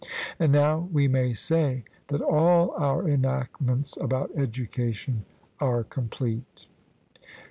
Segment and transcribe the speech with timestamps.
[0.39, 5.25] And now we may say that all our enactments about education
[5.59, 6.65] are complete.